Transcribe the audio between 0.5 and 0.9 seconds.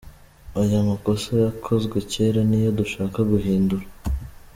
Ayo